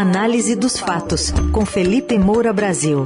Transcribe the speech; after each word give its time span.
Análise 0.00 0.56
dos 0.56 0.80
fatos, 0.80 1.30
com 1.52 1.66
Felipe 1.66 2.18
Moura 2.18 2.54
Brasil. 2.54 3.04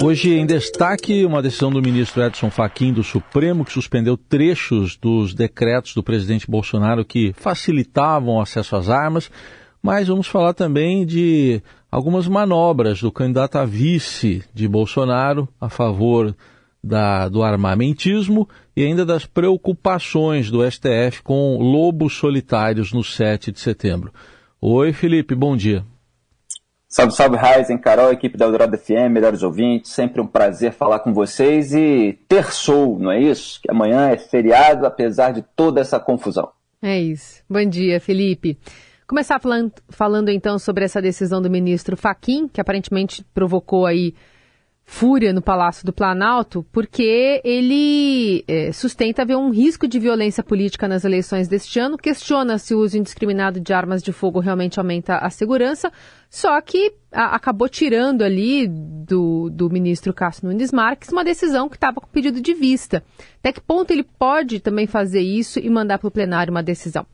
Hoje 0.00 0.34
em 0.38 0.46
destaque, 0.46 1.24
uma 1.24 1.42
decisão 1.42 1.72
do 1.72 1.82
ministro 1.82 2.22
Edson 2.22 2.48
Fachin 2.48 2.92
do 2.92 3.02
Supremo 3.02 3.64
que 3.64 3.72
suspendeu 3.72 4.16
trechos 4.16 4.96
dos 4.96 5.34
decretos 5.34 5.94
do 5.94 6.02
presidente 6.04 6.48
Bolsonaro 6.48 7.04
que 7.04 7.32
facilitavam 7.36 8.36
o 8.36 8.40
acesso 8.40 8.76
às 8.76 8.88
armas, 8.88 9.28
mas 9.82 10.06
vamos 10.06 10.28
falar 10.28 10.54
também 10.54 11.04
de 11.04 11.60
algumas 11.90 12.28
manobras 12.28 13.00
do 13.00 13.10
candidato 13.10 13.58
a 13.58 13.64
vice 13.64 14.44
de 14.54 14.68
Bolsonaro 14.68 15.48
a 15.60 15.68
favor 15.68 16.36
da, 16.82 17.28
do 17.28 17.42
armamentismo 17.42 18.48
e 18.76 18.84
ainda 18.84 19.04
das 19.04 19.26
preocupações 19.26 20.50
do 20.50 20.68
STF 20.68 21.22
com 21.22 21.58
lobos 21.58 22.16
solitários 22.16 22.92
no 22.92 23.02
7 23.02 23.52
de 23.52 23.60
setembro. 23.60 24.12
Oi, 24.60 24.92
Felipe, 24.92 25.34
bom 25.34 25.56
dia. 25.56 25.84
Salve, 26.90 27.12
salve, 27.12 27.36
Raizen, 27.36 27.76
Carol, 27.76 28.10
equipe 28.10 28.38
da 28.38 28.46
Eldorado 28.46 28.78
FM, 28.78 29.10
melhores 29.10 29.42
ouvintes, 29.42 29.92
sempre 29.92 30.22
um 30.22 30.26
prazer 30.26 30.72
falar 30.72 31.00
com 31.00 31.12
vocês 31.12 31.74
e 31.74 32.18
terçou, 32.26 32.98
não 32.98 33.12
é 33.12 33.20
isso? 33.20 33.60
Que 33.60 33.70
amanhã 33.70 34.08
é 34.08 34.16
feriado, 34.16 34.86
apesar 34.86 35.32
de 35.32 35.42
toda 35.54 35.82
essa 35.82 36.00
confusão. 36.00 36.50
É 36.80 36.98
isso. 36.98 37.42
Bom 37.48 37.62
dia, 37.62 38.00
Felipe. 38.00 38.58
Começar 39.06 39.38
falando, 39.38 39.72
falando 39.90 40.30
então 40.30 40.58
sobre 40.58 40.84
essa 40.84 41.02
decisão 41.02 41.42
do 41.42 41.50
ministro 41.50 41.96
Faquim, 41.96 42.48
que 42.48 42.60
aparentemente 42.60 43.22
provocou 43.34 43.84
aí 43.84 44.14
fúria 44.90 45.34
no 45.34 45.42
Palácio 45.42 45.84
do 45.84 45.92
Planalto, 45.92 46.64
porque 46.72 47.42
ele 47.44 48.42
é, 48.48 48.72
sustenta 48.72 49.20
haver 49.20 49.36
um 49.36 49.50
risco 49.50 49.86
de 49.86 49.98
violência 49.98 50.42
política 50.42 50.88
nas 50.88 51.04
eleições 51.04 51.46
deste 51.46 51.78
ano, 51.78 51.98
questiona 51.98 52.56
se 52.56 52.74
o 52.74 52.80
uso 52.80 52.96
indiscriminado 52.96 53.60
de 53.60 53.74
armas 53.74 54.02
de 54.02 54.12
fogo 54.12 54.40
realmente 54.40 54.78
aumenta 54.78 55.18
a 55.18 55.28
segurança, 55.28 55.92
só 56.30 56.58
que 56.62 56.94
a, 57.12 57.36
acabou 57.36 57.68
tirando 57.68 58.22
ali 58.22 58.66
do, 58.66 59.50
do 59.50 59.68
ministro 59.68 60.14
Cássio 60.14 60.48
Nunes 60.48 60.72
Marques 60.72 61.12
uma 61.12 61.22
decisão 61.22 61.68
que 61.68 61.76
estava 61.76 62.00
com 62.00 62.08
pedido 62.08 62.40
de 62.40 62.54
vista. 62.54 63.04
Até 63.40 63.52
que 63.52 63.60
ponto 63.60 63.90
ele 63.90 64.02
pode 64.02 64.58
também 64.58 64.86
fazer 64.86 65.20
isso 65.20 65.60
e 65.60 65.68
mandar 65.68 65.98
para 65.98 66.08
o 66.08 66.10
plenário 66.10 66.50
uma 66.50 66.62
decisão? 66.62 67.04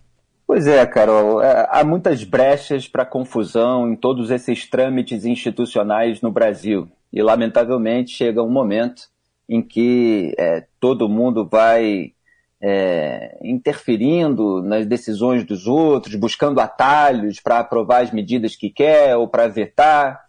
Pois 0.47 0.69
é, 0.69 0.87
Carol, 0.87 1.43
é, 1.43 1.67
há 1.69 1.83
muitas 1.83 2.23
brechas 2.23 2.87
para 2.87 3.05
confusão 3.05 3.91
em 3.91 3.97
todos 3.97 4.31
esses 4.31 4.65
trâmites 4.71 5.25
institucionais 5.25 6.21
no 6.21 6.31
Brasil. 6.31 6.89
E, 7.15 7.23
lamentavelmente, 7.23 8.11
chega 8.11 8.43
um 8.43 8.51
momento 8.51 9.05
em 9.49 9.63
que 9.63 10.35
é, 10.37 10.67
todo 10.81 11.09
mundo 11.09 11.49
vai 11.49 12.13
é, 12.61 13.39
interferindo 13.41 14.61
nas 14.61 14.85
decisões 14.85 15.45
dos 15.47 15.69
outros, 15.69 16.17
buscando 16.17 16.59
atalhos 16.59 17.39
para 17.39 17.61
aprovar 17.61 18.03
as 18.03 18.11
medidas 18.11 18.57
que 18.57 18.69
quer 18.69 19.17
ou 19.17 19.29
para 19.29 19.47
vetar. 19.47 20.25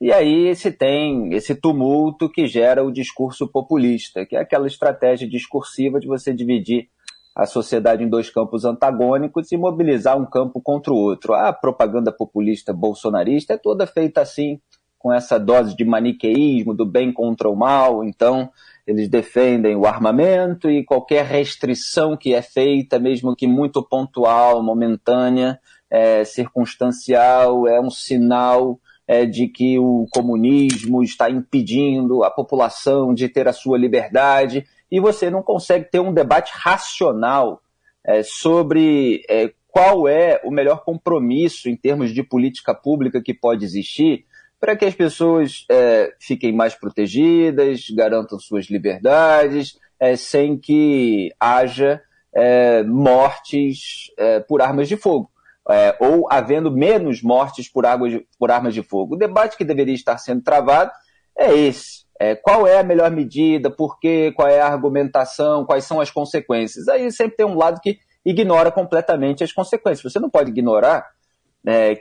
E 0.00 0.12
aí 0.12 0.54
se 0.54 0.70
tem 0.70 1.34
esse 1.34 1.56
tumulto 1.56 2.30
que 2.30 2.46
gera 2.46 2.84
o 2.84 2.92
discurso 2.92 3.48
populista, 3.48 4.24
que 4.24 4.36
é 4.36 4.40
aquela 4.40 4.68
estratégia 4.68 5.28
discursiva 5.28 5.98
de 5.98 6.06
você 6.06 6.32
dividir 6.32 6.88
a 7.34 7.46
sociedade 7.46 8.04
em 8.04 8.08
dois 8.08 8.30
campos 8.30 8.64
antagônicos 8.64 9.50
e 9.50 9.56
mobilizar 9.56 10.16
um 10.16 10.26
campo 10.26 10.60
contra 10.60 10.92
o 10.92 10.96
outro. 10.96 11.34
A 11.34 11.52
propaganda 11.52 12.12
populista 12.12 12.72
bolsonarista 12.72 13.54
é 13.54 13.56
toda 13.56 13.88
feita 13.88 14.20
assim, 14.20 14.60
com 14.98 15.12
essa 15.12 15.38
dose 15.38 15.76
de 15.76 15.84
maniqueísmo 15.84 16.74
do 16.74 16.84
bem 16.84 17.12
contra 17.12 17.48
o 17.48 17.56
mal, 17.56 18.04
então 18.04 18.50
eles 18.86 19.08
defendem 19.08 19.76
o 19.76 19.86
armamento 19.86 20.70
e 20.70 20.84
qualquer 20.84 21.24
restrição 21.24 22.16
que 22.16 22.34
é 22.34 22.42
feita, 22.42 22.98
mesmo 22.98 23.36
que 23.36 23.46
muito 23.46 23.82
pontual, 23.82 24.62
momentânea, 24.62 25.60
é, 25.90 26.24
circunstancial, 26.24 27.68
é 27.68 27.80
um 27.80 27.90
sinal 27.90 28.80
é, 29.06 29.24
de 29.24 29.46
que 29.46 29.78
o 29.78 30.06
comunismo 30.10 31.02
está 31.02 31.30
impedindo 31.30 32.24
a 32.24 32.30
população 32.30 33.14
de 33.14 33.28
ter 33.28 33.46
a 33.46 33.52
sua 33.52 33.78
liberdade 33.78 34.66
e 34.90 35.00
você 35.00 35.30
não 35.30 35.42
consegue 35.42 35.90
ter 35.90 36.00
um 36.00 36.12
debate 36.12 36.52
racional 36.54 37.60
é, 38.04 38.22
sobre 38.22 39.22
é, 39.28 39.52
qual 39.68 40.08
é 40.08 40.40
o 40.44 40.50
melhor 40.50 40.82
compromisso 40.82 41.68
em 41.68 41.76
termos 41.76 42.12
de 42.12 42.22
política 42.22 42.74
pública 42.74 43.22
que 43.22 43.34
pode 43.34 43.64
existir 43.64 44.24
para 44.60 44.76
que 44.76 44.84
as 44.84 44.94
pessoas 44.94 45.64
é, 45.70 46.12
fiquem 46.20 46.52
mais 46.52 46.74
protegidas, 46.74 47.86
garantam 47.90 48.38
suas 48.38 48.66
liberdades, 48.66 49.78
é, 50.00 50.16
sem 50.16 50.58
que 50.58 51.30
haja 51.38 52.00
é, 52.34 52.82
mortes 52.82 54.10
é, 54.16 54.40
por 54.40 54.60
armas 54.60 54.88
de 54.88 54.96
fogo, 54.96 55.30
é, 55.70 55.96
ou 56.00 56.26
havendo 56.30 56.70
menos 56.70 57.22
mortes 57.22 57.68
por, 57.68 57.84
de, 58.08 58.26
por, 58.38 58.50
armas 58.50 58.74
de 58.74 58.82
fogo. 58.82 59.14
O 59.14 59.18
debate 59.18 59.56
que 59.56 59.64
deveria 59.64 59.94
estar 59.94 60.18
sendo 60.18 60.42
travado 60.42 60.90
é 61.36 61.54
esse. 61.54 62.06
É, 62.20 62.34
qual 62.34 62.66
é 62.66 62.80
a 62.80 62.84
melhor 62.84 63.12
medida, 63.12 63.70
por 63.70 64.00
quê, 64.00 64.32
qual 64.34 64.48
é 64.48 64.60
a 64.60 64.66
argumentação, 64.66 65.64
quais 65.64 65.84
são 65.84 66.00
as 66.00 66.10
consequências. 66.10 66.88
Aí 66.88 67.10
sempre 67.12 67.36
tem 67.36 67.46
um 67.46 67.56
lado 67.56 67.80
que 67.80 67.98
ignora 68.24 68.72
completamente 68.72 69.44
as 69.44 69.52
consequências. 69.52 70.12
Você 70.12 70.18
não 70.18 70.28
pode 70.28 70.50
ignorar 70.50 71.06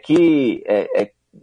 que 0.04 0.64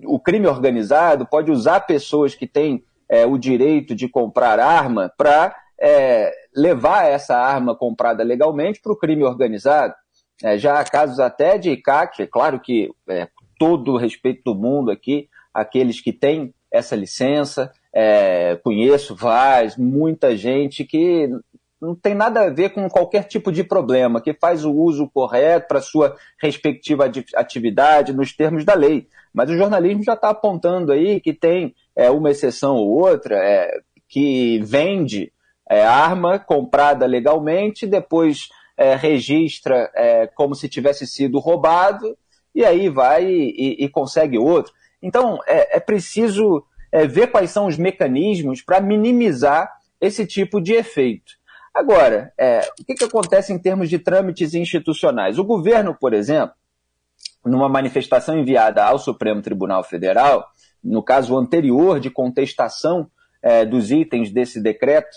o 0.05 0.19
crime 0.19 0.47
organizado 0.47 1.27
pode 1.27 1.51
usar 1.51 1.81
pessoas 1.81 2.35
que 2.35 2.47
têm 2.47 2.85
é, 3.09 3.27
o 3.27 3.39
direito 3.39 3.95
de 3.95 4.09
comprar 4.09 4.59
arma 4.59 5.13
para 5.17 5.55
é, 5.81 6.33
levar 6.55 7.05
essa 7.07 7.37
arma 7.37 7.77
comprada 7.77 8.23
legalmente 8.23 8.81
para 8.81 8.93
o 8.93 8.97
crime 8.97 9.25
organizado. 9.25 9.95
É, 10.43 10.59
já 10.59 10.81
há 10.81 10.85
casos 10.85 11.21
até 11.21 11.59
de 11.59 11.77
CAC, 11.77 12.23
é 12.23 12.27
claro 12.27 12.61
que 12.61 12.91
é, 13.09 13.29
todo 13.59 13.93
o 13.93 13.97
respeito 13.97 14.43
do 14.45 14.55
mundo 14.55 14.91
aqui, 14.91 15.29
aqueles 15.53 16.01
que 16.01 16.13
têm 16.13 16.53
essa 16.71 16.97
licença, 16.97 17.71
é, 17.93 18.57
conheço 18.65 19.15
vários, 19.15 19.77
muita 19.77 20.37
gente 20.37 20.85
que 20.85 21.31
não 21.85 21.95
tem 21.95 22.15
nada 22.15 22.43
a 22.43 22.51
ver 22.51 22.71
com 22.71 22.89
qualquer 22.89 23.25
tipo 23.25 23.53
de 23.53 23.63
problema, 23.63 24.21
que 24.21 24.33
faz 24.33 24.65
o 24.65 24.73
uso 24.73 25.09
correto 25.13 25.69
para 25.69 25.81
sua 25.81 26.17
respectiva 26.41 27.11
atividade 27.35 28.13
nos 28.13 28.33
termos 28.33 28.65
da 28.65 28.75
lei. 28.75 29.07
Mas 29.33 29.51
o 29.51 29.57
jornalismo 29.57 30.03
já 30.03 30.15
está 30.15 30.31
apontando 30.31 30.93
aí 30.93 31.21
que 31.21 31.35
tem 31.35 31.75
é, 31.95 32.11
uma 32.11 32.31
exceção 32.31 32.77
ou 32.77 32.89
outra 32.89 33.37
é, 33.37 33.81
que 34.09 34.61
vende 34.63 35.33
é, 35.69 35.85
arma 35.85 36.39
comprada 36.39 37.05
legalmente, 37.05 37.87
depois 37.87 38.49
é, 38.77 38.95
registra 38.95 39.91
é, 39.95 40.27
como 40.27 40.55
se 40.55 40.69
tivesse 40.69 41.07
sido 41.07 41.39
roubado, 41.39 42.17
e 42.55 42.65
aí 42.65 42.89
vai 42.89 43.27
e, 43.27 43.85
e 43.85 43.89
consegue 43.89 44.39
outro. 44.39 44.73
Então, 45.03 45.39
é, 45.47 45.77
é 45.77 45.81
preciso 45.81 46.65
ver 47.11 47.27
quais 47.27 47.51
são 47.51 47.67
os 47.67 47.77
mecanismos 47.77 48.63
para 48.63 48.81
minimizar 48.81 49.69
esse 50.01 50.25
tipo 50.25 50.61
de 50.61 50.75
efeito. 50.75 51.33
Agora, 51.75 52.33
é, 52.39 52.61
o 52.81 52.85
que, 52.85 52.95
que 52.95 53.05
acontece 53.05 53.53
em 53.53 53.59
termos 53.59 53.91
de 53.91 53.99
trâmites 53.99 54.55
institucionais? 54.55 55.39
O 55.39 55.45
governo, 55.45 55.97
por 55.99 56.15
exemplo, 56.15 56.55
numa 57.45 57.69
manifestação 57.69 58.39
enviada 58.39 58.85
ao 58.85 58.99
Supremo 58.99 59.43
Tribunal 59.43 59.83
Federal, 59.83 60.47
no 60.83 61.03
caso 61.03 61.37
anterior 61.37 61.99
de 61.99 62.11
contestação 62.11 63.11
é, 63.43 63.65
dos 63.65 63.91
itens 63.91 64.31
desse 64.31 64.61
decreto, 64.63 65.17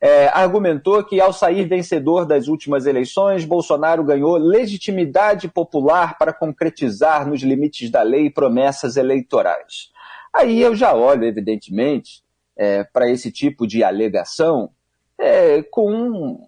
é, 0.00 0.26
argumentou 0.26 1.04
que, 1.04 1.20
ao 1.20 1.32
sair 1.32 1.68
vencedor 1.68 2.26
das 2.26 2.48
últimas 2.48 2.86
eleições, 2.86 3.44
Bolsonaro 3.44 4.02
ganhou 4.02 4.36
legitimidade 4.36 5.46
popular 5.46 6.18
para 6.18 6.32
concretizar 6.32 7.28
nos 7.28 7.42
limites 7.42 7.88
da 7.88 8.02
lei 8.02 8.28
promessas 8.28 8.96
eleitorais. 8.96 9.92
Aí 10.34 10.60
eu 10.60 10.74
já 10.74 10.92
olho, 10.92 11.24
evidentemente, 11.24 12.24
é, 12.56 12.82
para 12.82 13.08
esse 13.08 13.30
tipo 13.30 13.64
de 13.64 13.84
alegação 13.84 14.70
é, 15.18 15.62
com 15.62 15.88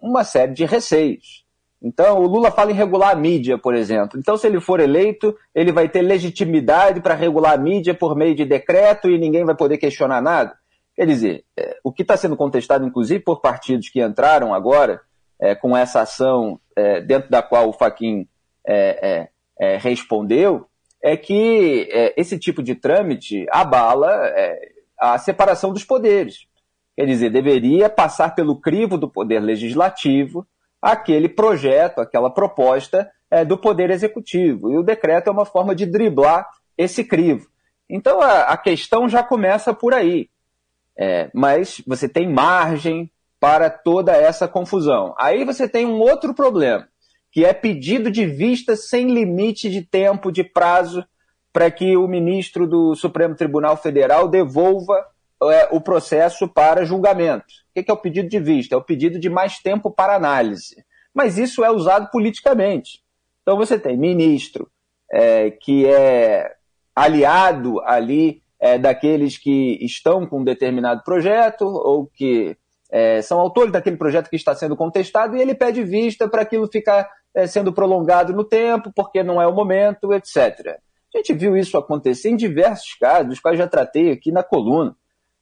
uma 0.02 0.25
série 0.25 0.52
de 0.52 0.64
receios. 0.64 1.44
Então, 1.82 2.19
o 2.19 2.26
Lula 2.26 2.50
fala 2.50 2.70
em 2.70 2.75
regular 2.75 3.11
a 3.11 3.14
mídia, 3.14 3.58
por 3.58 3.75
exemplo. 3.75 4.19
Então, 4.19 4.38
se 4.38 4.46
ele 4.46 4.58
for 4.58 4.81
eleito, 4.81 5.37
ele 5.55 5.70
vai 5.70 5.87
ter 5.87 6.00
legitimidade 6.00 7.00
para 7.02 7.14
regular 7.14 7.52
a 7.52 7.58
mídia 7.58 7.93
por 7.93 8.16
meio 8.16 8.34
de 8.34 8.46
decreto 8.46 9.11
e 9.11 9.19
ninguém 9.19 9.44
vai 9.44 9.55
poder 9.55 9.76
questionar 9.76 10.22
nada. 10.22 10.56
Quer 10.96 11.06
dizer, 11.06 11.44
é, 11.58 11.76
o 11.84 11.93
que 11.93 12.00
está 12.00 12.16
sendo 12.16 12.37
contestado, 12.38 12.87
inclusive, 12.87 13.22
por 13.22 13.43
partidos 13.43 13.90
que 13.90 14.00
entraram 14.00 14.55
agora 14.55 15.02
é, 15.38 15.55
com 15.55 15.76
essa 15.76 16.00
ação 16.00 16.58
é, 16.75 17.02
dentro 17.02 17.31
da 17.31 17.43
qual 17.43 17.69
o 17.69 17.72
Faquin 17.72 18.26
é, 18.66 19.28
é, 19.61 19.76
respondeu, 19.76 20.66
é 21.02 21.19
que 21.19 21.87
esse 22.16 22.38
tipo 22.38 22.62
de 22.62 22.75
trâmite 22.75 23.46
abala 23.50 24.11
a 24.99 25.19
separação 25.19 25.70
dos 25.70 25.84
poderes. 25.84 26.46
Quer 26.96 27.06
dizer, 27.06 27.31
deveria 27.31 27.88
passar 27.88 28.35
pelo 28.35 28.61
crivo 28.61 28.96
do 28.96 29.11
Poder 29.11 29.41
Legislativo 29.41 30.46
aquele 30.81 31.29
projeto, 31.29 32.00
aquela 32.00 32.31
proposta 32.31 33.11
é, 33.31 33.44
do 33.44 33.56
Poder 33.56 33.91
Executivo. 33.91 34.70
E 34.70 34.79
o 34.79 34.82
decreto 34.82 35.29
é 35.29 35.32
uma 35.32 35.44
forma 35.44 35.75
de 35.75 35.87
driblar 35.87 36.46
esse 36.76 37.02
crivo. 37.02 37.49
Então 37.88 38.20
a, 38.20 38.43
a 38.43 38.56
questão 38.56 39.08
já 39.08 39.23
começa 39.23 39.73
por 39.75 39.93
aí. 39.93 40.29
É, 40.96 41.29
mas 41.35 41.82
você 41.87 42.08
tem 42.08 42.32
margem 42.32 43.11
para 43.40 43.69
toda 43.69 44.12
essa 44.12 44.47
confusão. 44.47 45.14
Aí 45.19 45.44
você 45.44 45.69
tem 45.69 45.85
um 45.85 45.99
outro 45.99 46.32
problema, 46.32 46.87
que 47.31 47.44
é 47.44 47.52
pedido 47.52 48.11
de 48.11 48.25
vista 48.25 48.76
sem 48.76 49.12
limite 49.12 49.69
de 49.69 49.82
tempo, 49.82 50.31
de 50.31 50.44
prazo, 50.44 51.05
para 51.52 51.70
que 51.70 51.97
o 51.97 52.08
ministro 52.08 52.67
do 52.67 52.94
Supremo 52.94 53.35
Tribunal 53.35 53.76
Federal 53.76 54.29
devolva 54.29 55.05
é, 55.42 55.69
o 55.70 55.81
processo 55.81 56.48
para 56.48 56.84
julgamento. 56.84 57.46
O 57.76 57.82
que 57.82 57.90
é 57.90 57.94
o 57.94 57.98
pedido 57.98 58.28
de 58.28 58.38
vista? 58.38 58.75
É 58.75 58.78
o 58.78 58.84
pedido 58.84 59.19
de 59.19 59.28
mais 59.28 59.58
tempo 59.58 59.90
para 59.90 60.14
análise. 60.14 60.84
Mas 61.12 61.38
isso 61.38 61.64
é 61.64 61.70
usado 61.70 62.10
politicamente. 62.10 63.02
Então 63.42 63.56
você 63.56 63.78
tem 63.78 63.96
ministro 63.96 64.70
é, 65.10 65.50
que 65.50 65.86
é 65.86 66.54
aliado 66.94 67.81
ali 67.82 68.42
é, 68.58 68.78
daqueles 68.78 69.36
que 69.36 69.78
estão 69.84 70.26
com 70.26 70.40
um 70.40 70.44
determinado 70.44 71.02
projeto 71.04 71.62
ou 71.66 72.06
que 72.06 72.56
é, 72.90 73.20
são 73.20 73.40
autores 73.40 73.72
daquele 73.72 73.96
projeto 73.96 74.30
que 74.30 74.37
está 74.37 74.54
sendo 74.54 74.76
contestado 74.76 75.37
e 75.37 75.40
ele 75.40 75.54
pede 75.54 75.82
vista 75.82 76.28
para 76.28 76.42
aquilo 76.42 76.69
ficar 76.70 77.08
é, 77.34 77.46
sendo 77.46 77.72
prolongado 77.72 78.32
no 78.32 78.44
tempo, 78.44 78.92
porque 78.94 79.22
não 79.22 79.42
é 79.42 79.46
o 79.46 79.54
momento, 79.54 80.12
etc. 80.12 80.78
A 81.14 81.19
gente 81.19 81.34
viu 81.34 81.56
isso 81.56 81.76
acontecer 81.76 82.30
em 82.30 82.37
diversos 82.37 82.94
casos, 82.94 83.34
os 83.34 83.40
quais 83.40 83.58
já 83.58 83.66
tratei 83.66 84.10
aqui 84.10 84.32
na 84.32 84.42
coluna. 84.42 84.96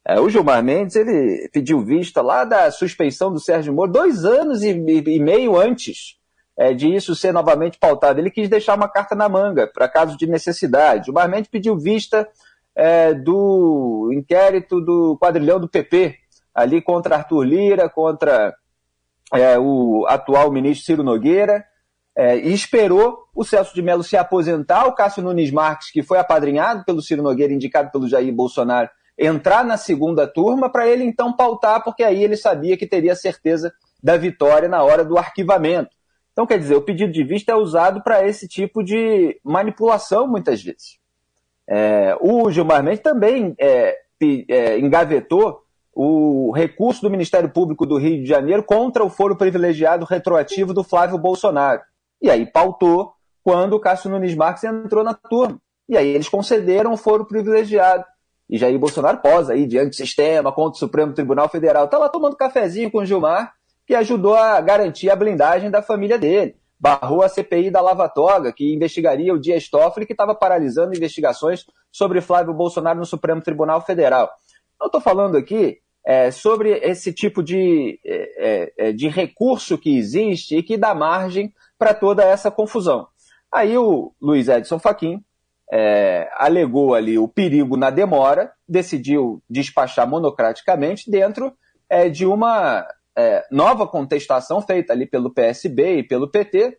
É, 0.05 0.19
o 0.19 0.29
Gilmar 0.29 0.61
Mendes 0.61 0.95
ele 0.95 1.49
pediu 1.53 1.81
vista 1.81 2.21
lá 2.21 2.43
da 2.43 2.69
suspeição 2.71 3.31
do 3.31 3.39
Sérgio 3.39 3.73
Moro 3.73 3.91
dois 3.91 4.25
anos 4.25 4.61
e, 4.61 4.69
e 4.69 5.19
meio 5.19 5.57
antes 5.57 6.17
é, 6.57 6.73
de 6.73 6.93
isso 6.93 7.15
ser 7.15 7.31
novamente 7.31 7.77
pautado. 7.77 8.19
Ele 8.19 8.29
quis 8.29 8.49
deixar 8.49 8.75
uma 8.75 8.89
carta 8.89 9.15
na 9.15 9.29
manga 9.29 9.65
para 9.65 9.87
caso 9.87 10.17
de 10.17 10.27
necessidade. 10.27 11.05
Gilmar 11.05 11.29
Mendes 11.29 11.49
pediu 11.49 11.77
vista 11.77 12.27
é, 12.75 13.13
do 13.13 14.09
inquérito 14.13 14.81
do 14.81 15.17
quadrilhão 15.17 15.59
do 15.59 15.69
PP, 15.69 16.15
ali 16.53 16.81
contra 16.81 17.15
Arthur 17.15 17.43
Lira, 17.43 17.89
contra 17.89 18.53
é, 19.33 19.57
o 19.57 20.05
atual 20.07 20.51
ministro 20.51 20.85
Ciro 20.85 21.03
Nogueira, 21.03 21.65
é, 22.15 22.37
e 22.37 22.53
esperou 22.53 23.23
o 23.33 23.43
Celso 23.43 23.73
de 23.73 23.81
Mello 23.81 24.03
se 24.03 24.15
aposentar, 24.15 24.85
o 24.85 24.93
Cássio 24.93 25.23
Nunes 25.23 25.49
Marques, 25.49 25.91
que 25.91 26.03
foi 26.03 26.19
apadrinhado 26.19 26.83
pelo 26.85 27.01
Ciro 27.01 27.23
Nogueira, 27.23 27.53
indicado 27.53 27.89
pelo 27.91 28.07
Jair 28.07 28.31
Bolsonaro, 28.31 28.89
entrar 29.17 29.63
na 29.63 29.77
segunda 29.77 30.27
turma 30.27 30.71
para 30.71 30.87
ele 30.87 31.03
então 31.03 31.33
pautar, 31.35 31.83
porque 31.83 32.03
aí 32.03 32.23
ele 32.23 32.35
sabia 32.35 32.77
que 32.77 32.87
teria 32.87 33.15
certeza 33.15 33.71
da 34.01 34.17
vitória 34.17 34.67
na 34.67 34.83
hora 34.83 35.05
do 35.05 35.17
arquivamento. 35.17 35.91
Então, 36.31 36.47
quer 36.47 36.57
dizer, 36.57 36.75
o 36.75 36.81
pedido 36.81 37.11
de 37.11 37.23
vista 37.23 37.51
é 37.51 37.55
usado 37.55 38.01
para 38.03 38.27
esse 38.27 38.47
tipo 38.47 38.83
de 38.83 39.39
manipulação, 39.43 40.27
muitas 40.27 40.61
vezes. 40.63 40.97
É, 41.67 42.17
o 42.19 42.49
Gilmar 42.49 42.83
Mendes 42.83 43.01
também 43.01 43.55
é, 43.59 43.95
é, 44.49 44.79
engavetou 44.79 45.61
o 45.93 46.51
recurso 46.51 47.03
do 47.03 47.09
Ministério 47.09 47.49
Público 47.49 47.85
do 47.85 47.97
Rio 47.97 48.21
de 48.23 48.25
Janeiro 48.25 48.63
contra 48.63 49.03
o 49.03 49.09
foro 49.09 49.35
privilegiado 49.35 50.05
retroativo 50.05 50.73
do 50.73 50.83
Flávio 50.83 51.19
Bolsonaro. 51.19 51.81
E 52.19 52.31
aí 52.31 52.45
pautou 52.45 53.13
quando 53.43 53.73
o 53.73 53.79
Cássio 53.79 54.09
Nunes 54.09 54.33
Marques 54.33 54.63
entrou 54.63 55.03
na 55.03 55.13
turma. 55.13 55.61
E 55.87 55.95
aí 55.95 56.07
eles 56.07 56.29
concederam 56.29 56.93
o 56.93 56.97
foro 56.97 57.25
privilegiado. 57.25 58.03
E 58.53 58.57
Jair 58.59 58.77
Bolsonaro 58.77 59.17
posa 59.17 59.53
aí 59.53 59.65
diante 59.65 59.89
do 59.89 59.95
sistema, 59.95 60.51
contra 60.51 60.75
o 60.75 60.79
Supremo 60.79 61.11
Tribunal 61.11 61.49
Federal. 61.49 61.85
Está 61.85 61.97
lá 61.97 62.07
tomando 62.07 62.35
cafezinho 62.35 62.91
com 62.91 62.99
o 62.99 63.05
Gilmar, 63.05 63.51
que 63.87 63.95
ajudou 63.95 64.35
a 64.35 64.61
garantir 64.61 65.09
a 65.09 65.15
blindagem 65.15 65.71
da 65.71 65.81
família 65.81 66.19
dele. 66.19 66.55
Barrou 66.79 67.23
a 67.23 67.29
CPI 67.29 67.71
da 67.71 67.81
Lava 67.81 68.07
Toga, 68.07 68.53
que 68.53 68.71
investigaria 68.71 69.33
o 69.33 69.39
Dias 69.39 69.67
Toffoli, 69.67 70.05
que 70.05 70.13
estava 70.13 70.35
paralisando 70.35 70.95
investigações 70.95 71.65
sobre 71.91 72.21
Flávio 72.21 72.53
Bolsonaro 72.53 72.99
no 72.99 73.07
Supremo 73.07 73.41
Tribunal 73.41 73.81
Federal. 73.81 74.29
Eu 74.79 74.85
estou 74.85 75.01
falando 75.01 75.35
aqui 75.35 75.79
é, 76.05 76.29
sobre 76.29 76.73
esse 76.73 77.11
tipo 77.11 77.41
de, 77.41 77.99
é, 78.05 78.13
é, 78.37 78.73
é, 78.77 78.91
de 78.91 79.07
recurso 79.07 79.79
que 79.79 79.97
existe 79.97 80.57
e 80.57 80.61
que 80.61 80.77
dá 80.77 80.93
margem 80.93 81.51
para 81.75 81.91
toda 81.91 82.23
essa 82.23 82.51
confusão. 82.51 83.07
Aí 83.51 83.75
o 83.75 84.13
Luiz 84.21 84.47
Edson 84.47 84.77
Fachin 84.77 85.23
é, 85.75 86.29
alegou 86.35 86.93
ali 86.93 87.17
o 87.17 87.27
perigo 87.27 87.75
na 87.75 87.89
demora, 87.89 88.51
decidiu 88.69 89.41
despachar 89.49 90.07
monocraticamente 90.07 91.09
dentro 91.09 91.51
é, 91.89 92.09
de 92.09 92.27
uma 92.27 92.87
nova 93.51 93.87
contestação 93.87 94.59
feita 94.59 94.91
ali 94.91 95.05
pelo 95.05 95.31
PSB 95.31 95.97
e 95.97 96.03
pelo 96.03 96.27
PT, 96.27 96.77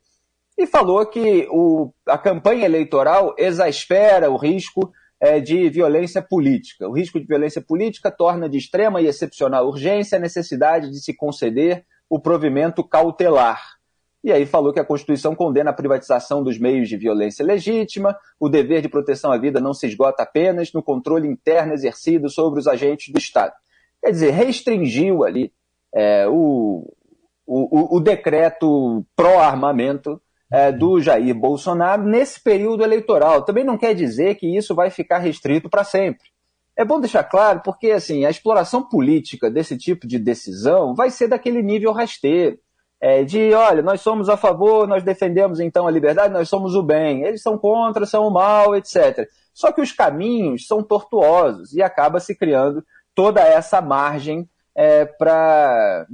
e 0.58 0.66
falou 0.66 1.06
que 1.06 1.46
o, 1.50 1.92
a 2.08 2.18
campanha 2.18 2.64
eleitoral 2.64 3.34
exaspera 3.38 4.30
o 4.30 4.36
risco 4.36 4.92
é, 5.20 5.40
de 5.40 5.68
violência 5.70 6.22
política. 6.22 6.88
O 6.88 6.92
risco 6.92 7.18
de 7.18 7.26
violência 7.26 7.62
política 7.62 8.10
torna 8.10 8.48
de 8.48 8.58
extrema 8.58 9.00
e 9.00 9.06
excepcional 9.06 9.66
urgência 9.66 10.18
a 10.18 10.20
necessidade 10.20 10.90
de 10.90 11.02
se 11.02 11.14
conceder 11.14 11.84
o 12.08 12.20
provimento 12.20 12.84
cautelar. 12.86 13.60
E 14.24 14.32
aí 14.32 14.46
falou 14.46 14.72
que 14.72 14.80
a 14.80 14.84
Constituição 14.84 15.34
condena 15.34 15.68
a 15.68 15.74
privatização 15.74 16.42
dos 16.42 16.58
meios 16.58 16.88
de 16.88 16.96
violência 16.96 17.44
legítima, 17.44 18.16
o 18.40 18.48
dever 18.48 18.80
de 18.80 18.88
proteção 18.88 19.30
à 19.30 19.36
vida 19.36 19.60
não 19.60 19.74
se 19.74 19.86
esgota 19.86 20.22
apenas 20.22 20.72
no 20.72 20.82
controle 20.82 21.28
interno 21.28 21.74
exercido 21.74 22.30
sobre 22.30 22.58
os 22.58 22.66
agentes 22.66 23.12
do 23.12 23.18
Estado. 23.18 23.52
Quer 24.02 24.10
dizer, 24.12 24.30
restringiu 24.30 25.24
ali 25.24 25.52
é, 25.94 26.26
o, 26.26 26.90
o, 27.46 27.96
o 27.96 28.00
decreto 28.00 29.04
pró-armamento 29.14 30.18
é, 30.50 30.72
do 30.72 31.02
Jair 31.02 31.34
Bolsonaro 31.34 32.02
nesse 32.02 32.42
período 32.42 32.82
eleitoral. 32.82 33.42
Também 33.42 33.62
não 33.62 33.76
quer 33.76 33.94
dizer 33.94 34.36
que 34.36 34.46
isso 34.46 34.74
vai 34.74 34.88
ficar 34.88 35.18
restrito 35.18 35.68
para 35.68 35.84
sempre. 35.84 36.28
É 36.74 36.82
bom 36.82 36.98
deixar 36.98 37.24
claro, 37.24 37.60
porque 37.62 37.90
assim, 37.90 38.24
a 38.24 38.30
exploração 38.30 38.82
política 38.82 39.50
desse 39.50 39.76
tipo 39.76 40.06
de 40.06 40.18
decisão 40.18 40.94
vai 40.94 41.10
ser 41.10 41.28
daquele 41.28 41.62
nível 41.62 41.92
rasteiro. 41.92 42.58
É, 43.06 43.22
de, 43.22 43.52
olha, 43.52 43.82
nós 43.82 44.00
somos 44.00 44.30
a 44.30 44.36
favor, 44.36 44.88
nós 44.88 45.02
defendemos 45.02 45.60
então 45.60 45.86
a 45.86 45.90
liberdade, 45.90 46.32
nós 46.32 46.48
somos 46.48 46.74
o 46.74 46.82
bem, 46.82 47.22
eles 47.22 47.42
são 47.42 47.58
contra, 47.58 48.06
são 48.06 48.26
o 48.26 48.30
mal, 48.30 48.74
etc. 48.74 49.28
Só 49.52 49.70
que 49.70 49.82
os 49.82 49.92
caminhos 49.92 50.66
são 50.66 50.82
tortuosos 50.82 51.74
e 51.74 51.82
acaba 51.82 52.18
se 52.18 52.34
criando 52.34 52.82
toda 53.14 53.42
essa 53.42 53.82
margem 53.82 54.48
é, 54.74 55.04
para 55.04 56.06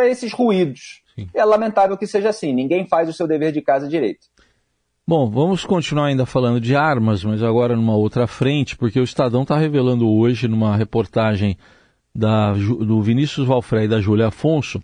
esses 0.00 0.30
ruídos. 0.34 1.00
Sim. 1.14 1.26
É 1.32 1.42
lamentável 1.42 1.96
que 1.96 2.06
seja 2.06 2.28
assim. 2.28 2.52
Ninguém 2.52 2.86
faz 2.86 3.08
o 3.08 3.14
seu 3.14 3.26
dever 3.26 3.50
de 3.50 3.62
casa 3.62 3.88
direito. 3.88 4.26
Bom, 5.08 5.30
vamos 5.30 5.64
continuar 5.64 6.08
ainda 6.08 6.26
falando 6.26 6.60
de 6.60 6.76
armas, 6.76 7.24
mas 7.24 7.42
agora 7.42 7.74
numa 7.74 7.96
outra 7.96 8.26
frente, 8.26 8.76
porque 8.76 9.00
o 9.00 9.04
Estadão 9.04 9.40
está 9.40 9.56
revelando 9.56 10.06
hoje, 10.06 10.46
numa 10.46 10.76
reportagem 10.76 11.56
da, 12.14 12.52
do 12.52 13.00
Vinícius 13.00 13.46
Valfré 13.46 13.84
e 13.84 13.88
da 13.88 14.02
Júlia 14.02 14.28
Afonso, 14.28 14.82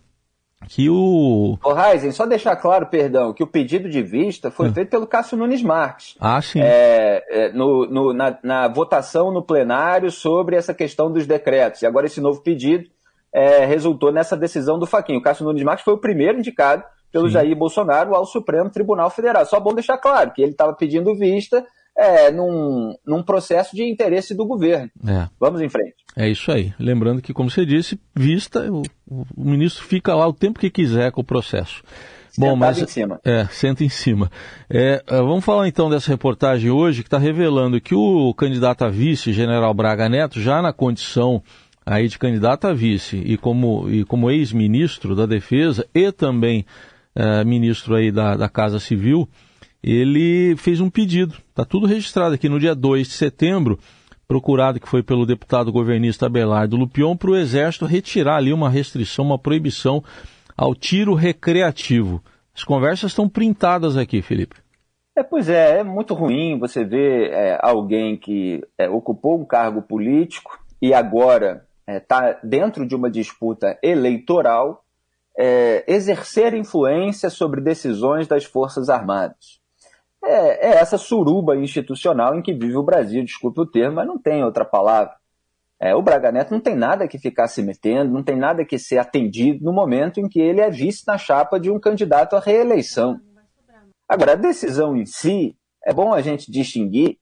que 0.68 0.88
o. 0.88 1.58
Ô, 1.64 1.78
Heisen, 1.78 2.12
só 2.12 2.26
deixar 2.26 2.56
claro, 2.56 2.86
perdão, 2.86 3.32
que 3.32 3.42
o 3.42 3.46
pedido 3.46 3.88
de 3.88 4.02
vista 4.02 4.50
foi 4.50 4.68
é. 4.68 4.72
feito 4.72 4.90
pelo 4.90 5.06
Cássio 5.06 5.36
Nunes 5.36 5.62
Marques. 5.62 6.16
Ah, 6.20 6.40
sim. 6.40 6.60
É, 6.60 7.24
é, 7.28 7.52
no, 7.52 7.86
no, 7.86 8.12
na, 8.12 8.38
na 8.42 8.68
votação 8.68 9.32
no 9.32 9.42
plenário 9.42 10.10
sobre 10.10 10.56
essa 10.56 10.74
questão 10.74 11.12
dos 11.12 11.26
decretos. 11.26 11.82
E 11.82 11.86
agora 11.86 12.06
esse 12.06 12.20
novo 12.20 12.40
pedido 12.40 12.88
é, 13.32 13.64
resultou 13.64 14.12
nessa 14.12 14.36
decisão 14.36 14.78
do 14.78 14.86
Faquinho. 14.86 15.18
O 15.18 15.22
Cássio 15.22 15.44
Nunes 15.44 15.62
Marques 15.62 15.84
foi 15.84 15.94
o 15.94 15.98
primeiro 15.98 16.38
indicado 16.38 16.84
pelo 17.10 17.26
Sim. 17.26 17.34
Jair 17.34 17.56
Bolsonaro 17.56 18.14
ao 18.14 18.24
Supremo 18.24 18.70
Tribunal 18.70 19.10
Federal. 19.10 19.44
Só 19.46 19.60
bom 19.60 19.74
deixar 19.74 19.98
claro 19.98 20.32
que 20.32 20.42
ele 20.42 20.52
estava 20.52 20.72
pedindo 20.74 21.14
vista 21.14 21.64
é, 22.02 22.32
num, 22.32 22.94
num 23.06 23.22
processo 23.22 23.76
de 23.76 23.84
interesse 23.84 24.34
do 24.34 24.44
governo. 24.44 24.90
É. 25.06 25.28
Vamos 25.38 25.60
em 25.60 25.68
frente. 25.68 25.94
É 26.16 26.28
isso 26.28 26.50
aí. 26.50 26.74
Lembrando 26.78 27.22
que, 27.22 27.32
como 27.32 27.48
você 27.48 27.64
disse, 27.64 27.98
vista, 28.14 28.70
o, 28.70 28.82
o 29.36 29.44
ministro 29.44 29.84
fica 29.84 30.14
lá 30.14 30.26
o 30.26 30.32
tempo 30.32 30.58
que 30.58 30.68
quiser 30.68 31.12
com 31.12 31.20
o 31.20 31.24
processo. 31.24 31.82
Bom, 32.36 32.56
mas 32.56 32.78
em 32.78 32.86
cima. 32.86 33.20
É, 33.24 33.46
senta 33.50 33.84
em 33.84 33.88
cima. 33.88 34.30
É, 34.68 35.02
é 35.06 35.16
vamos 35.18 35.44
falar 35.44 35.68
então 35.68 35.88
dessa 35.88 36.10
reportagem 36.10 36.70
hoje 36.70 37.02
que 37.02 37.06
está 37.06 37.18
revelando 37.18 37.80
que 37.80 37.94
o 37.94 38.34
candidato 38.34 38.84
a 38.84 38.88
vice, 38.88 39.32
General 39.32 39.72
Braga 39.72 40.08
Neto, 40.08 40.40
já 40.40 40.60
na 40.60 40.72
condição 40.72 41.42
aí 41.84 42.08
de 42.08 42.18
candidato 42.18 42.66
a 42.66 42.72
vice 42.72 43.16
e 43.16 43.36
como, 43.36 43.88
e 43.90 44.04
como 44.04 44.30
ex-ministro 44.30 45.14
da 45.14 45.26
Defesa 45.26 45.86
e 45.94 46.10
também 46.10 46.64
é, 47.14 47.44
ministro 47.44 47.94
aí 47.94 48.10
da, 48.10 48.34
da 48.34 48.48
Casa 48.48 48.80
Civil, 48.80 49.28
ele 49.82 50.54
fez 50.56 50.80
um 50.80 50.88
pedido, 50.88 51.34
está 51.48 51.64
tudo 51.64 51.86
registrado 51.86 52.34
aqui 52.34 52.48
no 52.48 52.60
dia 52.60 52.74
2 52.74 53.08
de 53.08 53.14
setembro, 53.14 53.78
procurado 54.28 54.78
que 54.78 54.88
foi 54.88 55.02
pelo 55.02 55.26
deputado 55.26 55.72
governista 55.72 56.26
Abelardo 56.26 56.76
Lupion, 56.76 57.16
para 57.16 57.30
o 57.30 57.36
Exército 57.36 57.84
retirar 57.84 58.36
ali 58.36 58.52
uma 58.52 58.70
restrição, 58.70 59.24
uma 59.24 59.38
proibição 59.38 60.02
ao 60.56 60.74
tiro 60.74 61.14
recreativo. 61.14 62.22
As 62.54 62.62
conversas 62.62 63.10
estão 63.10 63.28
printadas 63.28 63.96
aqui, 63.96 64.22
Felipe. 64.22 64.56
É, 65.16 65.22
pois 65.22 65.48
é, 65.48 65.80
é 65.80 65.84
muito 65.84 66.14
ruim 66.14 66.58
você 66.58 66.84
ver 66.84 67.30
é, 67.30 67.58
alguém 67.60 68.16
que 68.16 68.62
é, 68.78 68.88
ocupou 68.88 69.38
um 69.38 69.44
cargo 69.44 69.82
político 69.82 70.58
e 70.80 70.94
agora 70.94 71.66
está 71.86 72.28
é, 72.28 72.38
dentro 72.42 72.86
de 72.86 72.94
uma 72.94 73.10
disputa 73.10 73.78
eleitoral, 73.82 74.84
é, 75.38 75.84
exercer 75.86 76.54
influência 76.54 77.28
sobre 77.28 77.60
decisões 77.60 78.26
das 78.26 78.44
Forças 78.44 78.88
Armadas. 78.88 79.61
É, 80.24 80.68
é, 80.68 80.74
essa 80.76 80.96
suruba 80.96 81.56
institucional 81.56 82.36
em 82.36 82.42
que 82.42 82.52
vive 82.52 82.76
o 82.76 82.82
Brasil, 82.82 83.24
desculpe 83.24 83.60
o 83.60 83.66
termo, 83.66 83.96
mas 83.96 84.06
não 84.06 84.18
tem 84.18 84.44
outra 84.44 84.64
palavra. 84.64 85.14
É, 85.80 85.96
o 85.96 86.02
Braga 86.02 86.30
Neto 86.30 86.52
não 86.52 86.60
tem 86.60 86.76
nada 86.76 87.08
que 87.08 87.18
ficar 87.18 87.48
se 87.48 87.60
metendo, 87.60 88.12
não 88.12 88.22
tem 88.22 88.36
nada 88.36 88.64
que 88.64 88.78
ser 88.78 88.98
atendido 88.98 89.64
no 89.64 89.72
momento 89.72 90.20
em 90.20 90.28
que 90.28 90.40
ele 90.40 90.60
é 90.60 90.70
vice 90.70 91.02
na 91.06 91.18
chapa 91.18 91.58
de 91.58 91.72
um 91.72 91.80
candidato 91.80 92.36
à 92.36 92.40
reeleição. 92.40 93.20
Agora, 94.08 94.32
a 94.32 94.36
decisão 94.36 94.96
em 94.96 95.04
si, 95.04 95.56
é 95.84 95.92
bom 95.92 96.12
a 96.12 96.20
gente 96.20 96.52
distinguir, 96.52 97.18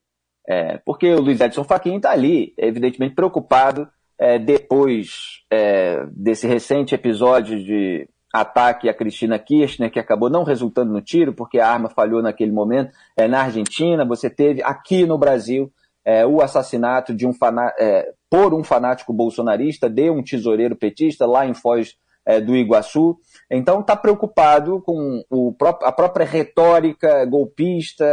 é, 0.46 0.78
porque 0.84 1.10
o 1.10 1.20
Luiz 1.20 1.40
Edson 1.40 1.64
Fachin 1.64 1.96
está 1.96 2.10
ali, 2.10 2.52
evidentemente 2.58 3.14
preocupado, 3.14 3.88
é, 4.18 4.38
depois 4.38 5.42
é, 5.50 6.04
desse 6.12 6.46
recente 6.46 6.94
episódio 6.94 7.64
de 7.64 8.06
ataque 8.32 8.88
a 8.88 8.94
Cristina 8.94 9.38
Kirchner, 9.38 9.90
que 9.90 9.98
acabou 9.98 10.30
não 10.30 10.44
resultando 10.44 10.92
no 10.92 11.00
tiro, 11.00 11.32
porque 11.32 11.58
a 11.58 11.68
arma 11.68 11.88
falhou 11.88 12.22
naquele 12.22 12.52
momento, 12.52 12.92
é, 13.16 13.26
na 13.26 13.42
Argentina, 13.42 14.04
você 14.04 14.30
teve 14.30 14.62
aqui 14.62 15.04
no 15.04 15.18
Brasil 15.18 15.72
é, 16.04 16.24
o 16.26 16.40
assassinato 16.40 17.14
de 17.14 17.26
um 17.26 17.32
é, 17.78 18.12
por 18.30 18.54
um 18.54 18.64
fanático 18.64 19.12
bolsonarista 19.12 19.88
de 19.88 20.10
um 20.10 20.22
tesoureiro 20.22 20.76
petista 20.76 21.26
lá 21.26 21.46
em 21.46 21.54
Foz 21.54 21.96
é, 22.24 22.40
do 22.40 22.54
Iguaçu. 22.56 23.18
Então 23.50 23.80
está 23.80 23.96
preocupado 23.96 24.80
com 24.82 25.22
o, 25.28 25.54
a 25.82 25.92
própria 25.92 26.24
retórica 26.24 27.24
golpista. 27.24 28.04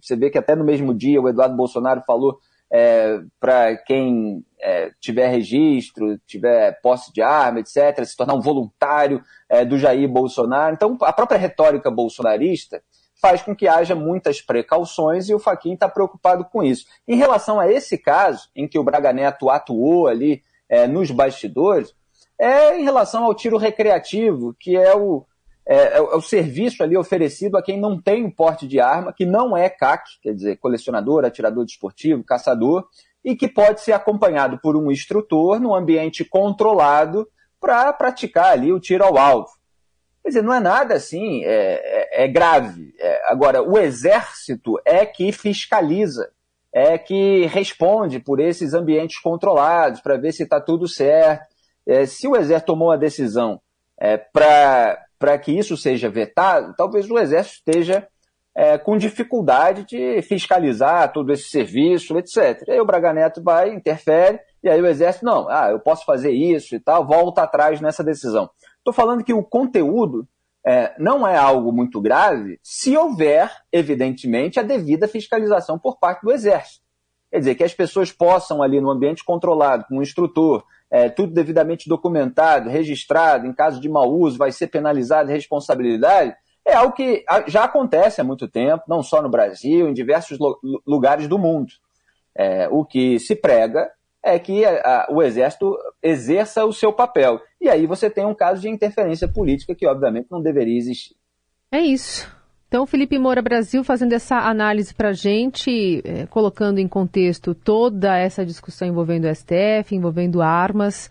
Você 0.00 0.16
vê 0.16 0.30
que 0.30 0.38
até 0.38 0.54
no 0.54 0.64
mesmo 0.64 0.94
dia 0.94 1.20
o 1.20 1.28
Eduardo 1.28 1.56
Bolsonaro 1.56 2.02
falou 2.06 2.38
é, 2.72 3.20
para 3.38 3.76
quem 3.76 4.42
é, 4.58 4.90
tiver 4.98 5.28
registro, 5.28 6.18
tiver 6.26 6.80
posse 6.80 7.12
de 7.12 7.20
arma, 7.20 7.60
etc., 7.60 8.02
se 8.04 8.16
tornar 8.16 8.34
um 8.34 8.40
voluntário 8.40 9.22
é, 9.46 9.62
do 9.62 9.76
Jair 9.76 10.08
Bolsonaro. 10.08 10.74
Então, 10.74 10.96
a 11.02 11.12
própria 11.12 11.38
retórica 11.38 11.90
bolsonarista 11.90 12.82
faz 13.20 13.42
com 13.42 13.54
que 13.54 13.68
haja 13.68 13.94
muitas 13.94 14.40
precauções 14.40 15.28
e 15.28 15.34
o 15.34 15.38
Faquin 15.38 15.74
está 15.74 15.88
preocupado 15.88 16.46
com 16.46 16.62
isso. 16.62 16.86
Em 17.06 17.16
relação 17.16 17.60
a 17.60 17.70
esse 17.70 17.98
caso, 17.98 18.48
em 18.56 18.66
que 18.66 18.78
o 18.78 18.82
Braga 18.82 19.12
Neto 19.12 19.50
atuou 19.50 20.08
ali 20.08 20.42
é, 20.66 20.86
nos 20.86 21.10
bastidores, 21.10 21.94
é 22.40 22.78
em 22.78 22.82
relação 22.82 23.24
ao 23.24 23.34
tiro 23.34 23.58
recreativo, 23.58 24.56
que 24.58 24.76
é 24.76 24.96
o, 24.96 25.26
é, 25.64 25.76
é, 25.76 25.96
é, 25.96 26.00
o 26.00 26.20
serviço 26.20 26.82
ali 26.82 26.96
oferecido 26.96 27.56
a 27.56 27.62
quem 27.62 27.78
não 27.78 28.00
tem 28.00 28.28
porte 28.30 28.66
de 28.66 28.80
arma, 28.80 29.12
que 29.12 29.24
não 29.24 29.56
é 29.56 29.68
CAC, 29.68 30.20
quer 30.20 30.34
dizer, 30.34 30.56
colecionador, 30.56 31.24
atirador 31.24 31.64
desportivo, 31.64 32.24
caçador, 32.24 32.86
e 33.24 33.36
que 33.36 33.46
pode 33.46 33.80
ser 33.80 33.92
acompanhado 33.92 34.58
por 34.60 34.76
um 34.76 34.90
instrutor 34.90 35.60
num 35.60 35.74
ambiente 35.74 36.24
controlado 36.24 37.28
para 37.60 37.92
praticar 37.92 38.52
ali 38.52 38.72
o 38.72 38.80
tiro 38.80 39.04
ao 39.04 39.16
alvo. 39.16 39.50
Quer 40.22 40.28
dizer, 40.30 40.42
não 40.42 40.54
é 40.54 40.60
nada 40.60 40.94
assim, 40.94 41.44
é, 41.44 42.20
é, 42.20 42.24
é 42.24 42.28
grave. 42.28 42.92
É, 42.98 43.30
agora, 43.30 43.62
o 43.62 43.78
exército 43.78 44.80
é 44.84 45.06
que 45.06 45.30
fiscaliza, 45.30 46.30
é 46.72 46.98
que 46.98 47.46
responde 47.46 48.18
por 48.18 48.40
esses 48.40 48.74
ambientes 48.74 49.20
controlados, 49.20 50.00
para 50.00 50.16
ver 50.16 50.32
se 50.32 50.42
está 50.42 50.60
tudo 50.60 50.88
certo. 50.88 51.52
Se 52.06 52.26
o 52.26 52.36
exército 52.36 52.72
tomou 52.72 52.92
a 52.92 52.96
decisão 52.96 53.60
é, 53.98 54.16
para 54.16 55.01
para 55.22 55.38
que 55.38 55.56
isso 55.56 55.76
seja 55.76 56.10
vetado, 56.10 56.74
talvez 56.76 57.08
o 57.08 57.16
Exército 57.16 57.62
esteja 57.64 58.08
é, 58.56 58.76
com 58.76 58.98
dificuldade 58.98 59.86
de 59.86 60.20
fiscalizar 60.22 61.12
todo 61.12 61.32
esse 61.32 61.48
serviço, 61.48 62.18
etc. 62.18 62.60
E 62.66 62.72
aí 62.72 62.80
o 62.80 62.84
Braga 62.84 63.12
Neto 63.12 63.40
vai, 63.40 63.72
interfere, 63.72 64.40
e 64.64 64.68
aí 64.68 64.82
o 64.82 64.86
Exército, 64.86 65.24
não, 65.24 65.48
ah, 65.48 65.70
eu 65.70 65.78
posso 65.78 66.04
fazer 66.04 66.32
isso 66.32 66.74
e 66.74 66.80
tal, 66.80 67.06
volta 67.06 67.44
atrás 67.44 67.80
nessa 67.80 68.02
decisão. 68.02 68.50
Estou 68.78 68.92
falando 68.92 69.22
que 69.22 69.32
o 69.32 69.44
conteúdo 69.44 70.26
é, 70.66 70.92
não 70.98 71.24
é 71.24 71.36
algo 71.36 71.70
muito 71.70 72.00
grave 72.00 72.58
se 72.60 72.96
houver, 72.96 73.48
evidentemente, 73.70 74.58
a 74.58 74.64
devida 74.64 75.06
fiscalização 75.06 75.78
por 75.78 76.00
parte 76.00 76.22
do 76.22 76.32
Exército. 76.32 76.82
Quer 77.30 77.38
dizer, 77.38 77.54
que 77.54 77.64
as 77.64 77.72
pessoas 77.72 78.10
possam 78.10 78.60
ali 78.60 78.80
no 78.80 78.90
ambiente 78.90 79.24
controlado, 79.24 79.84
com 79.88 79.98
um 79.98 80.02
instrutor, 80.02 80.64
é, 80.92 81.08
tudo 81.08 81.32
devidamente 81.32 81.88
documentado, 81.88 82.68
registrado, 82.68 83.46
em 83.46 83.52
caso 83.54 83.80
de 83.80 83.88
mau 83.88 84.12
uso, 84.12 84.36
vai 84.36 84.52
ser 84.52 84.66
penalizado 84.66 85.30
responsabilidade, 85.30 86.36
é 86.66 86.74
algo 86.74 86.94
que 86.94 87.24
já 87.46 87.64
acontece 87.64 88.20
há 88.20 88.24
muito 88.24 88.46
tempo, 88.46 88.84
não 88.86 89.02
só 89.02 89.22
no 89.22 89.30
Brasil, 89.30 89.88
em 89.88 89.94
diversos 89.94 90.38
lugares 90.86 91.26
do 91.26 91.38
mundo. 91.38 91.72
É, 92.36 92.68
o 92.68 92.84
que 92.84 93.18
se 93.18 93.34
prega 93.34 93.90
é 94.22 94.38
que 94.38 94.64
a, 94.64 95.06
a, 95.08 95.08
o 95.10 95.22
Exército 95.22 95.76
exerça 96.02 96.64
o 96.64 96.72
seu 96.72 96.92
papel. 96.92 97.40
E 97.58 97.70
aí 97.70 97.86
você 97.86 98.10
tem 98.10 98.26
um 98.26 98.34
caso 98.34 98.60
de 98.60 98.68
interferência 98.68 99.26
política 99.26 99.74
que, 99.74 99.86
obviamente, 99.86 100.28
não 100.30 100.42
deveria 100.42 100.76
existir. 100.76 101.16
É 101.72 101.80
isso. 101.80 102.30
Então, 102.72 102.86
Felipe 102.86 103.18
Moura 103.18 103.42
Brasil 103.42 103.84
fazendo 103.84 104.14
essa 104.14 104.48
análise 104.48 104.94
para 104.94 105.10
a 105.10 105.12
gente, 105.12 106.00
é, 106.06 106.24
colocando 106.24 106.78
em 106.78 106.88
contexto 106.88 107.54
toda 107.54 108.16
essa 108.16 108.46
discussão 108.46 108.88
envolvendo 108.88 109.26
o 109.26 109.34
STF, 109.34 109.94
envolvendo 109.94 110.40
armas, 110.40 111.10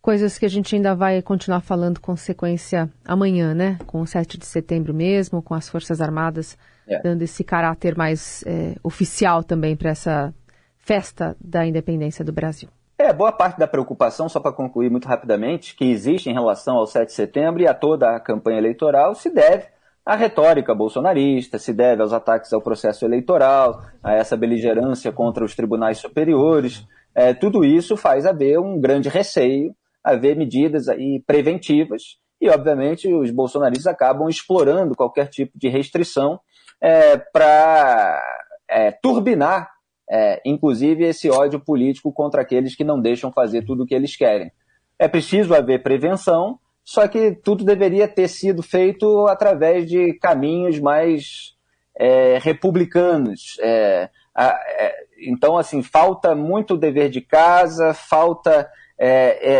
coisas 0.00 0.38
que 0.38 0.46
a 0.46 0.48
gente 0.48 0.74
ainda 0.74 0.94
vai 0.94 1.20
continuar 1.20 1.60
falando 1.60 2.00
com 2.00 2.16
sequência 2.16 2.88
amanhã, 3.04 3.52
né? 3.52 3.76
Com 3.86 4.00
o 4.00 4.06
7 4.06 4.38
de 4.38 4.46
setembro 4.46 4.94
mesmo, 4.94 5.42
com 5.42 5.52
as 5.52 5.68
Forças 5.68 6.00
Armadas 6.00 6.56
é. 6.88 6.98
dando 7.02 7.20
esse 7.20 7.44
caráter 7.44 7.94
mais 7.94 8.42
é, 8.46 8.76
oficial 8.82 9.44
também 9.44 9.76
para 9.76 9.90
essa 9.90 10.32
festa 10.78 11.36
da 11.38 11.66
independência 11.66 12.24
do 12.24 12.32
Brasil. 12.32 12.70
É, 12.96 13.12
boa 13.12 13.32
parte 13.32 13.58
da 13.58 13.68
preocupação, 13.68 14.30
só 14.30 14.40
para 14.40 14.50
concluir 14.50 14.90
muito 14.90 15.06
rapidamente, 15.06 15.76
que 15.76 15.84
existe 15.84 16.30
em 16.30 16.32
relação 16.32 16.78
ao 16.78 16.86
7 16.86 17.08
de 17.08 17.12
setembro 17.12 17.60
e 17.60 17.68
a 17.68 17.74
toda 17.74 18.16
a 18.16 18.18
campanha 18.18 18.56
eleitoral 18.56 19.14
se 19.14 19.28
deve 19.28 19.75
a 20.06 20.14
retórica 20.14 20.72
bolsonarista, 20.72 21.58
se 21.58 21.72
deve 21.72 22.00
aos 22.00 22.12
ataques 22.12 22.52
ao 22.52 22.62
processo 22.62 23.04
eleitoral, 23.04 23.82
a 24.00 24.14
essa 24.14 24.36
beligerância 24.36 25.10
contra 25.10 25.44
os 25.44 25.56
tribunais 25.56 25.98
superiores. 25.98 26.86
É, 27.12 27.34
tudo 27.34 27.64
isso 27.64 27.96
faz 27.96 28.24
haver 28.24 28.60
um 28.60 28.78
grande 28.80 29.08
receio, 29.08 29.74
haver 30.04 30.36
medidas 30.36 30.88
aí 30.88 31.20
preventivas, 31.26 32.18
e 32.40 32.48
obviamente 32.48 33.12
os 33.12 33.32
bolsonaristas 33.32 33.88
acabam 33.88 34.28
explorando 34.28 34.94
qualquer 34.94 35.28
tipo 35.28 35.58
de 35.58 35.68
restrição 35.68 36.38
é, 36.80 37.16
para 37.16 38.22
é, 38.68 38.92
turbinar, 38.92 39.68
é, 40.08 40.40
inclusive, 40.46 41.04
esse 41.04 41.28
ódio 41.28 41.58
político 41.58 42.12
contra 42.12 42.42
aqueles 42.42 42.76
que 42.76 42.84
não 42.84 43.00
deixam 43.00 43.32
fazer 43.32 43.64
tudo 43.64 43.82
o 43.82 43.86
que 43.86 43.94
eles 43.94 44.16
querem. 44.16 44.52
É 45.00 45.08
preciso 45.08 45.52
haver 45.52 45.82
prevenção, 45.82 46.60
só 46.86 47.08
que 47.08 47.32
tudo 47.32 47.64
deveria 47.64 48.06
ter 48.06 48.28
sido 48.28 48.62
feito 48.62 49.26
através 49.26 49.90
de 49.90 50.14
caminhos 50.20 50.78
mais 50.78 51.56
é, 51.98 52.38
republicanos. 52.38 53.56
É, 53.60 54.08
a, 54.32 54.56
é, 54.78 54.94
então, 55.18 55.58
assim, 55.58 55.82
falta 55.82 56.32
muito 56.36 56.76
dever 56.76 57.10
de 57.10 57.20
casa, 57.20 57.92
falta 57.92 58.70
é, 58.96 59.08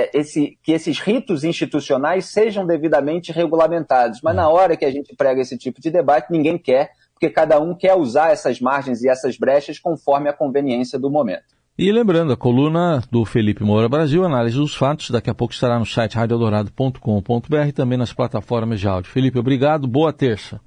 é, 0.05 0.11
esse, 0.15 0.57
que 0.63 0.71
esses 0.71 1.01
ritos 1.01 1.43
institucionais 1.43 2.27
sejam 2.27 2.65
devidamente 2.65 3.33
regulamentados. 3.33 4.21
Mas 4.23 4.37
na 4.37 4.49
hora 4.49 4.77
que 4.77 4.85
a 4.85 4.91
gente 4.93 5.13
prega 5.17 5.41
esse 5.41 5.59
tipo 5.59 5.81
de 5.81 5.91
debate, 5.91 6.31
ninguém 6.31 6.57
quer, 6.57 6.93
porque 7.13 7.29
cada 7.29 7.59
um 7.59 7.75
quer 7.75 7.97
usar 7.97 8.31
essas 8.31 8.61
margens 8.61 9.03
e 9.03 9.09
essas 9.09 9.37
brechas 9.37 9.81
conforme 9.81 10.29
a 10.29 10.33
conveniência 10.33 10.97
do 10.97 11.11
momento. 11.11 11.56
E 11.79 11.93
lembrando, 11.93 12.33
a 12.33 12.37
coluna 12.39 13.03
do 13.11 13.23
Felipe 13.27 13.63
Moura 13.63 13.87
Brasil, 13.87 14.25
análise 14.25 14.57
dos 14.57 14.75
fatos, 14.75 15.11
daqui 15.11 15.29
a 15.29 15.35
pouco 15.35 15.53
estará 15.53 15.79
no 15.79 15.85
site 15.85 16.17
radioeldorado.com.br 16.17 17.69
e 17.69 17.73
também 17.73 17.99
nas 17.99 18.15
plataformas 18.15 18.81
de 18.81 18.89
áudio. 18.89 19.11
Felipe, 19.11 19.39
obrigado, 19.39 19.87
boa 19.87 20.11
terça. 20.11 20.59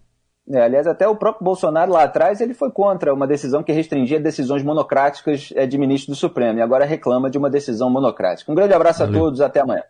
É, 0.52 0.62
aliás, 0.62 0.86
até 0.86 1.08
o 1.08 1.16
próprio 1.16 1.44
Bolsonaro 1.44 1.92
lá 1.92 2.04
atrás 2.04 2.42
ele 2.42 2.54
foi 2.54 2.72
contra 2.72 3.12
uma 3.12 3.26
decisão 3.26 3.64
que 3.64 3.72
restringia 3.72 4.20
decisões 4.20 4.64
monocráticas 4.64 5.52
é, 5.56 5.66
de 5.66 5.80
ministro 5.80 6.14
do 6.14 6.16
Supremo 6.16 6.60
e 6.60 6.62
agora 6.62 6.86
reclama 6.86 7.28
de 7.28 7.40
uma 7.40 7.50
decisão 7.50 7.90
monocrática. 7.90 8.52
Um 8.52 8.56
grande 8.56 8.76
abraço 8.76 9.00
Valeu. 9.00 9.16
a 9.16 9.24
todos, 9.24 9.42
até 9.42 9.62
amanhã. 9.62 9.84